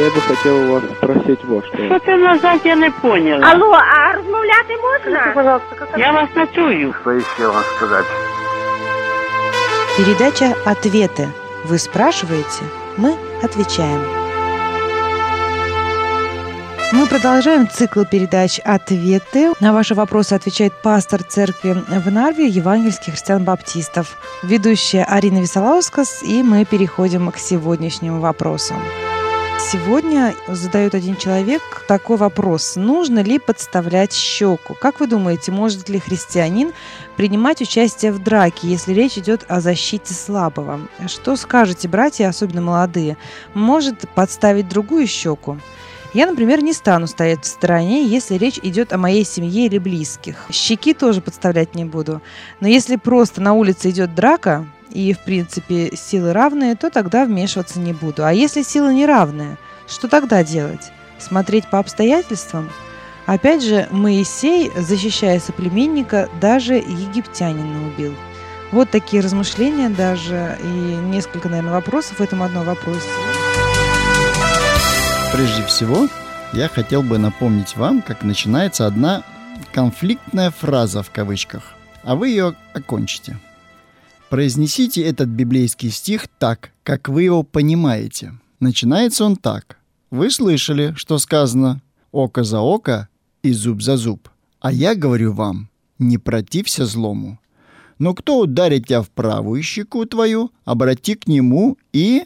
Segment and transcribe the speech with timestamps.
[0.00, 1.76] Я бы хотел у вас спросить вот что.
[1.76, 3.46] Що ти назад, я не поняла.
[3.46, 5.32] Алло, а розмовляти можна?
[5.34, 6.94] Пожалуйста, как Я вас не чую.
[7.00, 8.06] Что еще вам сказать?
[9.98, 11.28] Передача «Ответы».
[11.66, 12.64] Вы спрашиваете,
[12.96, 14.00] мы отвечаем.
[16.92, 19.52] Мы продолжаем цикл передач «Ответы».
[19.60, 26.64] На ваши вопросы отвечает пастор церкви в Нарве евангельских христиан-баптистов, ведущая Арина Висолаускас, и мы
[26.64, 28.78] переходим к сегодняшним вопросам.
[29.68, 32.74] Сегодня задает один человек такой вопрос.
[32.74, 34.74] Нужно ли подставлять щеку?
[34.74, 36.72] Как вы думаете, может ли христианин
[37.16, 40.80] принимать участие в драке, если речь идет о защите слабого?
[41.06, 43.16] Что скажете, братья, особенно молодые?
[43.54, 45.58] Может подставить другую щеку?
[46.14, 50.46] Я, например, не стану стоять в стороне, если речь идет о моей семье или близких.
[50.50, 52.20] Щеки тоже подставлять не буду.
[52.58, 57.78] Но если просто на улице идет драка, и, в принципе, силы равные, то тогда вмешиваться
[57.78, 58.24] не буду.
[58.24, 59.56] А если силы неравные,
[59.88, 60.90] что тогда делать?
[61.18, 62.70] Смотреть по обстоятельствам?
[63.26, 68.14] Опять же, Моисей, защищая соплеменника, даже египтянина убил.
[68.72, 73.08] Вот такие размышления даже и несколько, наверное, вопросов в этом одном вопросе.
[75.32, 76.08] Прежде всего,
[76.52, 79.22] я хотел бы напомнить вам, как начинается одна
[79.72, 83.38] конфликтная фраза в кавычках, а вы ее окончите.
[84.30, 88.34] Произнесите этот библейский стих так, как вы его понимаете.
[88.60, 89.76] Начинается он так.
[90.12, 93.08] Вы слышали, что сказано «око за око
[93.42, 94.28] и зуб за зуб».
[94.60, 97.40] А я говорю вам, не протився злому.
[97.98, 102.22] Но кто ударит тебя в правую щеку твою, обрати к нему и...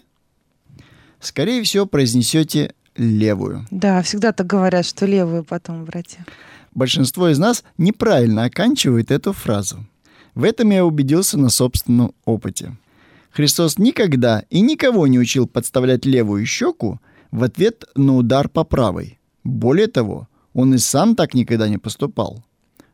[1.21, 3.67] Скорее всего, произнесете левую.
[3.71, 6.27] Да, всегда так говорят, что левую потом, братья.
[6.75, 9.87] Большинство из нас неправильно оканчивает эту фразу.
[10.35, 12.77] В этом я убедился на собственном опыте.
[13.31, 19.19] Христос никогда и никого не учил подставлять левую щеку в ответ на удар по правой.
[19.43, 22.45] Более того, он и сам так никогда не поступал.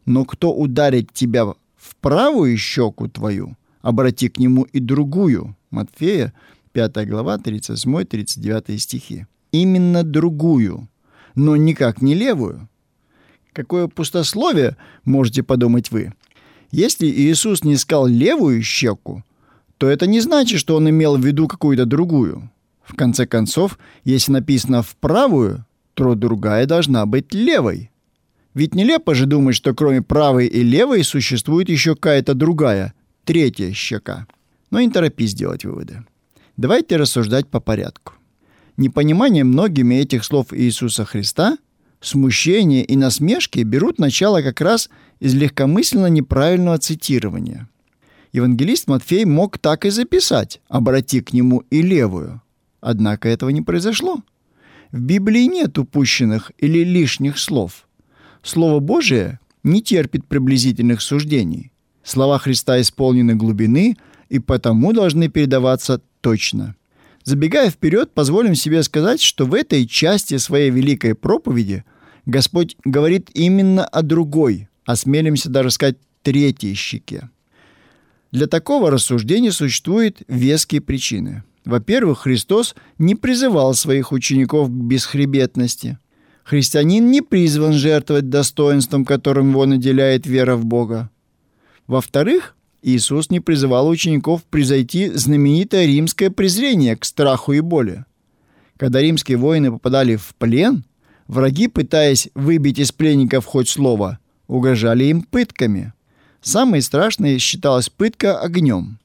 [0.07, 5.57] Но кто ударит тебя в правую щеку твою, обрати к нему и другую.
[5.71, 6.33] Матфея,
[6.73, 9.27] 5 глава, 38-39 стихи.
[9.53, 10.89] Именно другую,
[11.35, 12.69] но никак не левую.
[13.53, 16.13] Какое пустословие, можете подумать вы.
[16.71, 19.25] Если Иисус не сказал левую щеку,
[19.79, 22.51] то это не значит, что он имел в виду какую-то другую.
[22.83, 25.65] В конце концов, если написано «в правую»,
[25.95, 27.91] то другая должна быть левой.
[28.55, 32.95] Ведь нелепо же думать, что кроме правой и левой существует еще какая-то другая,
[33.25, 34.27] третья щека.
[34.71, 36.05] Но не торопись делать выводы.
[36.57, 38.15] Давайте рассуждать по порядку.
[38.77, 41.59] Непонимание многими этих слов Иисуса Христа,
[42.01, 44.91] смущение и насмешки берут начало как раз
[45.21, 47.69] из легкомысленно неправильного цитирования.
[48.33, 52.43] Евангелист Матфей мог так и записать «обрати к нему и левую».
[52.81, 54.23] Однако этого не произошло.
[54.93, 57.87] В Библии нет упущенных или лишних слов.
[58.43, 61.73] Слово Божие не терпит приблизительных суждений.
[62.03, 63.97] Слова Христа исполнены глубины
[64.29, 66.77] и потому должны передаваться точно.
[67.25, 71.85] Забегая вперед, позволим себе сказать, что в этой части своей великой проповеди
[72.31, 77.29] Господь говорит именно о другой, осмелимся даже сказать третьей щеке.
[78.31, 81.43] Для такого рассуждения существуют веские причины.
[81.65, 85.99] Во-первых, Христос не призывал своих учеников к бесхребетности.
[86.45, 91.11] Христианин не призван жертвовать достоинством, которым его наделяет вера в Бога.
[91.89, 98.05] Во-вторых, Иисус не призывал учеников превзойти знаменитое римское презрение к страху и боли.
[98.77, 100.85] Когда римские воины попадали в плен,
[101.31, 105.93] враги, пытаясь выбить из пленников хоть слово, угрожали им пытками.
[106.41, 108.99] Самой страшной считалась пытка огнем.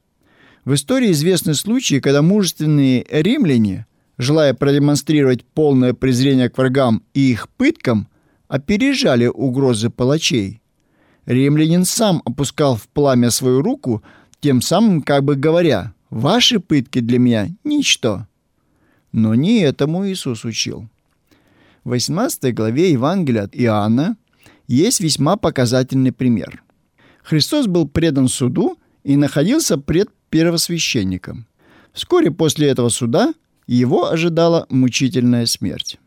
[0.63, 3.85] В истории известны случаи, когда мужественные римляне,
[4.17, 8.07] желая продемонстрировать полное презрение к врагам и их пыткам,
[8.47, 10.61] опережали угрозы палачей–
[11.25, 14.03] Римлянин сам опускал в пламя свою руку,
[14.39, 18.27] тем самым как бы говоря, «Ваши пытки для меня– ничто».
[19.11, 20.87] Но не этому Иисус учил.
[21.85, 24.17] В 18 главе Евангелия от Иоанна
[24.67, 26.63] есть весьма показательный пример.
[27.23, 31.45] Христос был предан суду и находился пред первосвященником.
[31.93, 33.35] Вскоре после этого суда
[33.67, 35.99] его ожидала мучительная смерть.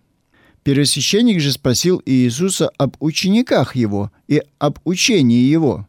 [0.65, 5.87] Первосвященник же спросил Иисуса об учениках его и об учении его.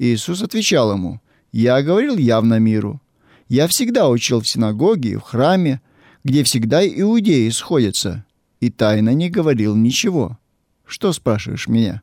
[0.00, 1.20] Иисус отвечал ему,
[1.52, 3.00] «Я говорил явно миру.
[3.48, 5.80] Я всегда учил в синагоге и в храме,
[6.24, 8.24] где всегда иудеи сходятся,
[8.60, 10.38] и тайно не говорил ничего.
[10.86, 12.02] Что спрашиваешь меня?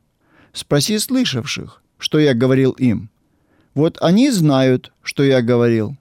[0.52, 3.10] Спроси слышавших, что я говорил им.
[3.74, 5.96] Вот они знают, что я говорил.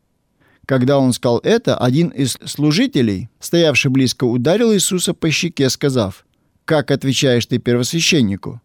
[0.66, 6.26] Когда он сказал это, один из служителей, стоявший близко, ударил Иисуса по щеке, сказав,
[6.66, 8.62] «Как отвечаешь ты первосвященнику?»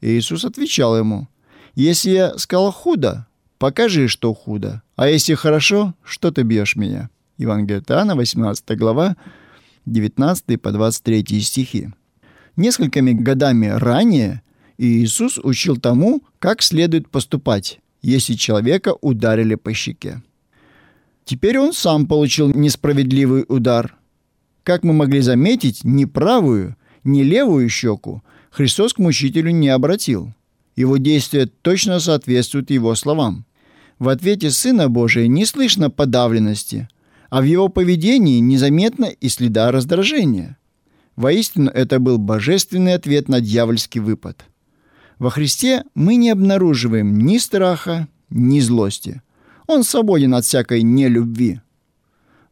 [0.00, 1.28] И Иисус отвечал ему,
[1.74, 3.26] «Если я сказал худо,
[3.58, 9.16] покажи, что худо, а если хорошо, что ты бьешь меня?» Евангелие от Иоанна, 18 глава,
[9.88, 11.88] 19 по 23 стихи.
[12.56, 14.42] Несколькими годами ранее
[14.78, 20.22] Иисус учил тому, как следует поступать, если человека ударили по щеке.
[21.24, 23.96] Теперь он сам получил несправедливый удар.
[24.62, 30.32] Как мы могли заметить, ни правую, ни левую щеку Христос к мучителю не обратил.
[30.74, 33.44] Его действия точно соответствуют его словам.
[33.98, 36.88] В ответе Сына Божия не слышно подавленности,
[37.30, 40.56] а в его поведении незаметно и следа раздражения.
[41.16, 44.44] Воистину, это был божественный ответ на дьявольский выпад.
[45.18, 49.20] Во Христе мы не обнаруживаем ни страха, ни злости.
[49.66, 51.60] Он свободен от всякой нелюбви.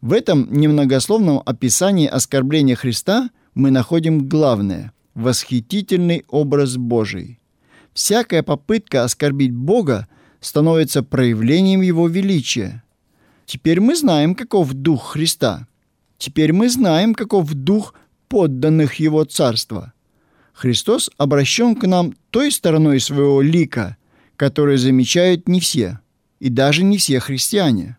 [0.01, 7.41] В этом немногословном описании оскорбления Христа мы находим главное– восхитительный образ Божий.
[7.95, 10.07] Всякая попытка оскорбить Бога
[10.41, 12.83] становится проявлением Его величия.
[13.47, 15.69] Теперь мы знаем, каков Дух Христа.
[16.19, 17.95] Теперь мы знаем, каков Дух
[18.29, 19.93] подданных Его Царства.
[20.53, 23.97] Христос обращен к нам той стороной своего лика,
[24.37, 26.01] которую замечают не все,
[26.41, 27.99] и даже не все христиане.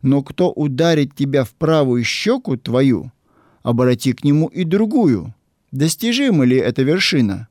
[0.00, 3.12] Но кто ударит тебя в правую щеку твою,
[3.62, 5.34] обрати к нему и другую.
[5.72, 7.48] Достижима ли эта вершина?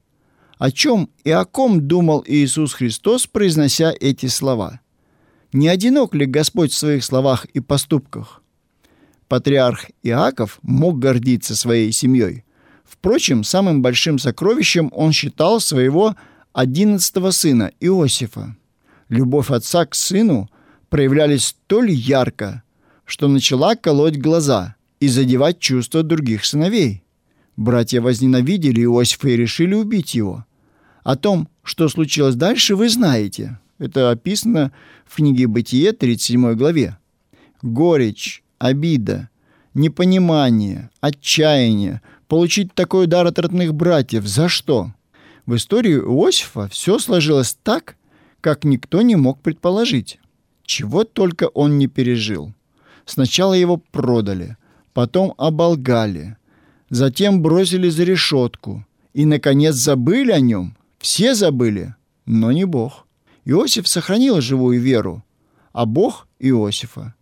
[0.58, 4.82] О чем и о ком думал Иисус Христос, произнося эти слова?
[5.52, 8.42] Не одинок ли Господь в своих словах и поступках?
[9.28, 12.44] Патриарх Иаков мог гордиться своей семьей–
[12.90, 16.16] Впрочем, самым большим сокровищем он считал своего
[16.54, 18.58] одиннадцатого сына Иосифа.
[19.10, 20.50] Любовь отца к сыну
[20.90, 22.64] проявлялись столь ярко,
[23.06, 27.04] что начала колоть глаза и задевать чувства других сыновей.
[27.56, 30.46] Братья возненавидели Иосифа и решили убить его.
[31.04, 33.60] О том, что случилось дальше, вы знаете.
[33.80, 34.72] Это описано
[35.06, 36.98] в книге «Бытие» 37 главе.
[37.62, 39.30] Горечь, обида,
[39.74, 44.26] непонимание, отчаяние– получить такой удар от родных братьев.
[44.26, 44.94] За что?
[45.46, 47.98] В истории Иосифа все сложилось так,
[48.40, 50.20] как никто не мог предположить.
[50.64, 52.54] Чего только он не пережил.
[53.06, 54.56] Сначала его продали,
[54.94, 56.38] потом оболгали,
[56.92, 60.78] затем бросили за решетку и, наконец, забыли о нем.
[61.00, 61.96] Все забыли,
[62.28, 63.08] но не Бог.
[63.46, 65.24] Иосиф сохранил живую веру,
[65.72, 67.16] а Бог– Иосифа.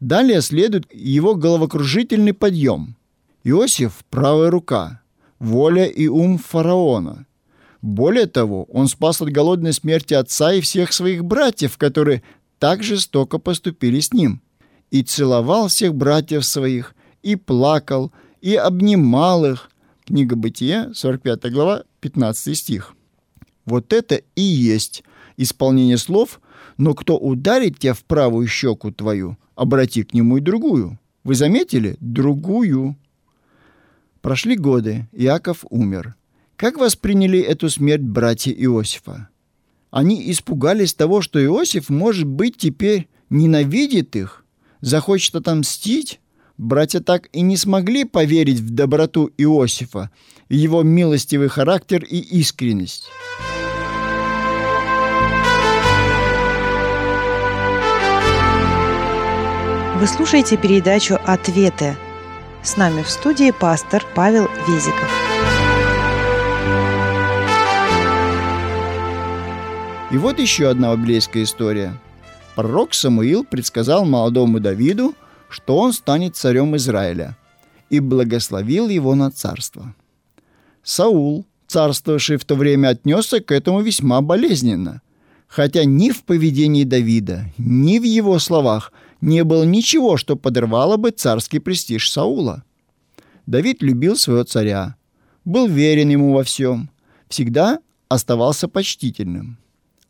[0.00, 2.96] Далее следует его головокружительный подъем–
[3.44, 5.02] Иосиф– правая рука,
[5.38, 7.26] воля и ум фараона.
[7.82, 12.22] Более того, он спас от голодной смерти отца и всех своих братьев, которые
[12.58, 14.40] так жестоко поступили с ним,
[14.90, 18.10] и целовал всех братьев своих, и плакал,
[18.40, 19.70] и обнимал их.
[20.06, 22.94] Книга Бытия, 45 глава, 15 стих.
[23.66, 25.04] Вот это и есть
[25.36, 26.40] исполнение слов
[26.76, 30.98] «Но кто ударит тебя в правую щеку твою, обрати к нему и другую».
[31.24, 31.96] Вы заметили?
[32.00, 32.96] Другую.
[34.20, 36.14] Прошли годы, Иаков умер.
[36.56, 39.28] Как восприняли эту смерть братья Иосифа?
[39.90, 44.44] Они испугались того, что Иосиф, может быть, теперь ненавидит их,
[44.80, 46.20] захочет отомстить?
[46.58, 50.10] Братья так и не смогли поверить в доброту Иосифа,
[50.48, 53.08] его милостивый характер и искренность.
[60.04, 61.96] Вы слушаете передачу «Ответы»
[62.62, 65.10] С нами в студии пастор Павел Везиков.
[70.10, 71.98] И вот еще одна библейская история.
[72.54, 75.14] Пророк Самуил предсказал молодому Давиду,
[75.48, 77.38] что он станет царем Израиля,
[77.88, 79.94] и благословил его на царство.
[80.82, 85.00] Саул, царствовавший в то время, отнесся к этому весьма болезненно,
[85.48, 88.92] хотя ни в поведении Давида, ни в его словах–
[89.24, 92.62] не было ничего, что подрывало бы царский престиж Саула.
[93.46, 94.96] Давид любил своего царя,
[95.44, 96.90] был верен ему во всем,
[97.28, 97.78] всегда
[98.08, 99.58] оставался почтительным.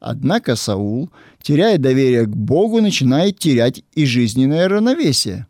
[0.01, 5.47] Однако Саул, теряя доверие к Богу, начинает терять и жизненное равновесие.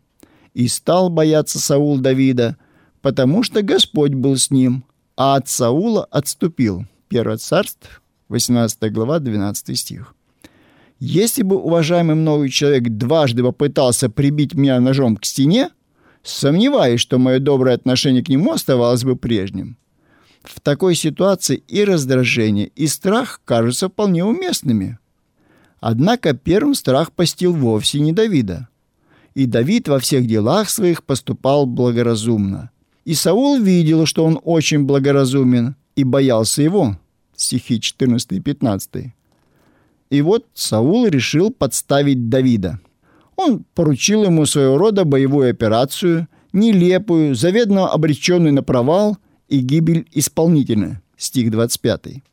[0.53, 2.57] И стал бояться Саул Давида,
[3.01, 4.85] потому что Господь был с ним,
[5.17, 6.85] а от Саула отступил.
[7.09, 10.14] 1 Царств, 18 глава, 12 стих.
[10.99, 15.69] Если бы уважаемый мною человек дважды попытался прибить меня ножом к стене,
[16.23, 19.77] сомневаюсь, что мое доброе отношение к нему оставалось бы прежним.
[20.43, 24.99] В такой ситуации и раздражение, и страх кажутся вполне уместными.
[25.79, 28.69] Однако первым страх постил вовсе не Давида.
[29.33, 32.71] и Давид во всех делах своих поступал благоразумно.
[33.03, 36.97] И Саул видел, что он очень благоразумен, и боялся его.
[37.35, 39.13] Стихи 14 и 15.
[40.15, 42.79] И вот Саул решил подставить Давида.
[43.35, 49.17] Он поручил ему своего рода боевую операцию, нелепую, заведомо обреченную на провал
[49.49, 51.01] и гибель исполнительная.
[51.17, 52.23] Стих 25.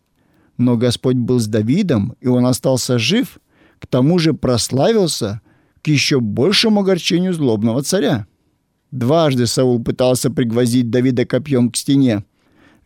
[0.58, 3.40] Но Господь был с Давидом, и он остался жив,
[3.80, 5.40] к тому же прославился
[5.82, 8.28] к еще большему огорчению злобного царя.
[8.92, 12.22] Дважды Саул пытался пригвоздить Давида копьем к стене.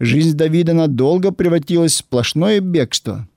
[0.01, 3.29] Жизнь Давида надолго превратилась в сплошное бегство.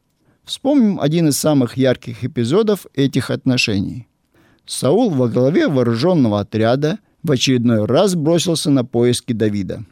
[0.50, 4.08] Вспомним один из самых ярких эпизодов этих отношений.
[4.66, 9.86] Саул во главе вооруженного отряда в очередной раз бросился на поиски Давида.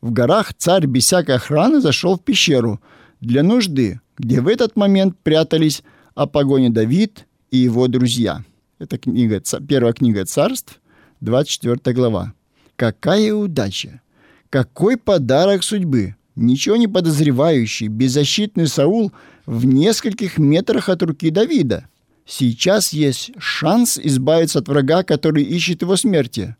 [0.00, 2.80] В горах царь без всякой охраны зашел в пещеру
[3.20, 5.82] для нужды, где в этот момент прятались
[6.14, 8.42] о погоне Давид и его друзья.
[8.78, 10.80] Это книга, первая книга царств,
[11.20, 12.32] 24 глава.
[12.76, 14.00] Какая удача!
[14.48, 16.14] Какой подарок судьбы!
[16.36, 19.12] Ничего не подозревающий, беззащитный Саул
[19.50, 21.88] в нескольких метрах от руки Давида.
[22.24, 26.54] Сейчас есть шанс избавиться от врага, который ищет его смерти.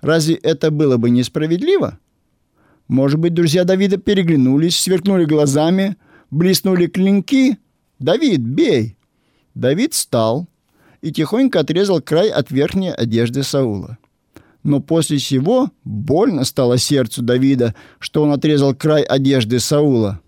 [0.00, 1.98] Разве это было бы несправедливо?
[2.86, 5.96] Может быть, друзья Давида переглянулись, сверкнули глазами,
[6.30, 7.58] блеснули клинки.
[7.98, 8.96] «Давид, бей!»
[9.56, 10.46] Давид встал
[11.02, 13.98] и тихонько отрезал край от верхней одежды Саула.
[14.62, 20.20] Но после всего больно стало сердцу Давида, что он отрезал край одежды Саула.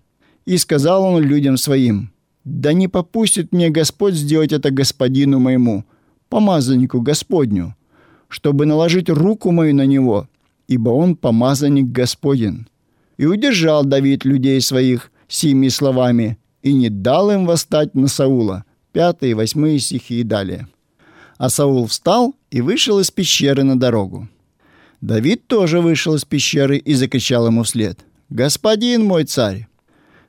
[0.48, 2.10] И сказал он людям своим,
[2.42, 5.84] «Да не попустит мне Господь сделать это господину моему,
[6.30, 7.76] помазаннику Господню,
[8.28, 10.26] чтобы наложить руку мою на него,
[10.66, 12.66] ибо он помазанник Господен».
[13.18, 18.64] И удержал Давид людей своих сими словами, и не дал им восстать на Саула.
[18.92, 20.66] Пятые, восьмые стихи и далее.
[21.36, 24.28] А Саул встал и вышел из пещеры на дорогу.
[25.02, 27.98] Давид тоже вышел из пещеры и закричал ему вслед.
[28.30, 29.68] «Господин мой царь,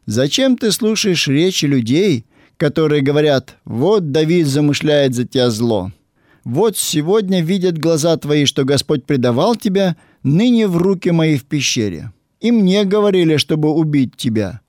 [0.10, 2.26] зачем ты слушаешь речи людей,
[2.58, 5.92] которые говорят, вот Давид замышляет за тебя зло?
[6.44, 12.12] Вот сегодня видят глаза твои, что Господь предавал тебя ныне в руки мои в пещере.
[12.40, 14.62] И мне говорили, чтобы убить тебя.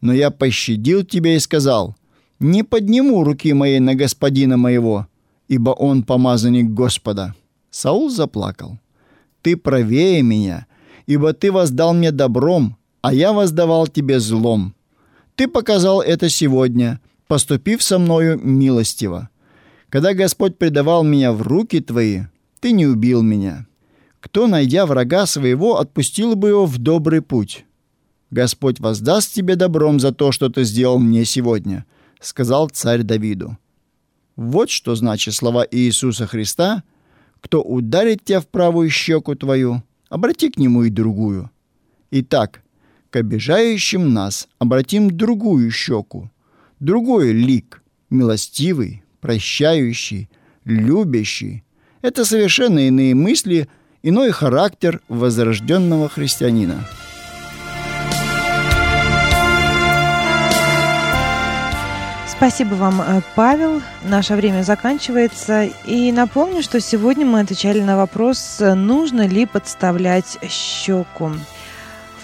[0.00, 1.94] Но я пощадил тебя и сказал,
[2.40, 5.06] не подниму руки моей на господина моего,
[5.46, 7.34] ибо он помазанник Господа».
[7.70, 8.78] Саул заплакал.
[9.42, 10.66] «Ты правее меня,
[11.06, 14.74] ибо ты воздал мне добром, а я воздавал тебе злом.
[15.40, 19.30] Ты показал это сегодня, поступив со мною милостиво.
[19.88, 22.24] Когда Господь предавал меня в руки твои,
[22.60, 23.66] ты не убил меня.
[24.20, 27.64] Кто, найдя врага своего, отпустил бы его в добрый путь?
[28.30, 31.86] Господь воздаст тебе добром за то, что ты сделал мне сегодня»,—
[32.20, 33.56] сказал царь Давиду.
[34.36, 36.84] Вот что значит слова Иисуса Христа
[37.40, 41.50] «Кто ударит тебя в правую щеку твою, обрати к нему и другую».
[42.10, 42.60] Итак,
[43.10, 46.30] к обижающим нас обратим другую щеку,
[46.78, 50.28] другой лик, милостивый, прощающий,
[50.64, 51.64] любящий.
[52.02, 53.68] Это совершенно иные мысли,
[54.02, 56.88] иной характер возрожденного христианина.
[62.26, 63.82] Спасибо вам, э, Павел.
[64.02, 65.68] Наше время заканчивается.
[65.84, 71.32] И напомню, что сегодня мы отвечали на вопрос, нужно ли подставлять щеку.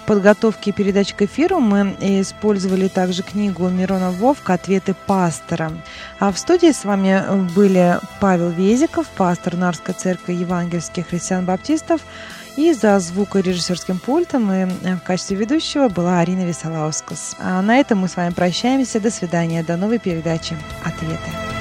[0.07, 5.73] Подготовке передач к эфиру мы использовали также книгу Мирона Вовка «Ответы пастора».
[6.21, 12.01] А в студии с вами были Павел Везиков, пастор Нарской церкви евангельских христиан-баптистов,
[12.57, 17.37] и за звукорежиссерским пультом и в качестве ведущего была Арина Висолаускас.
[17.39, 19.01] А на этом мы с вами прощаемся.
[19.01, 19.65] До свидания.
[19.65, 21.56] До новой передачи «Ответы».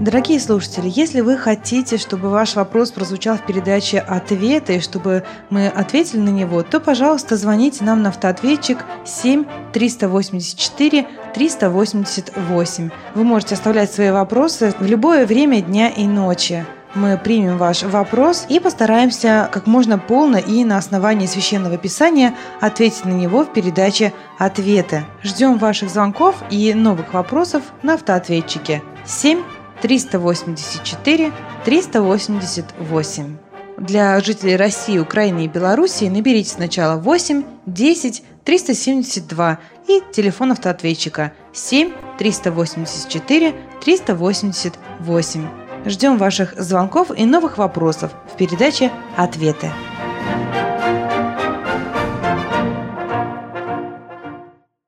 [0.00, 5.68] Дорогие слушатели, если вы хотите, чтобы ваш вопрос прозвучал в передаче «Ответы», и чтобы мы
[5.68, 12.90] ответили на него, то, пожалуйста, звоните нам на автоответчик 7 384 388.
[13.14, 16.64] Вы можете оставлять свои вопросы в любое время дня и ночи.
[16.94, 23.04] Мы примем ваш вопрос и постараемся как можно полно и на основании священного писания ответить
[23.04, 25.04] на него в передаче «Ответы».
[25.22, 29.42] Ждем ваших звонков и новых вопросов на автоответчике 7
[29.82, 31.32] 384
[31.64, 33.36] 388.
[33.78, 39.58] Для жителей России, Украины и Белоруссии наберите сначала 8 10 372
[39.88, 45.48] и телефон автоответчика 7 384 388.
[45.86, 49.70] Ждем ваших звонков и новых вопросов в передаче «Ответы».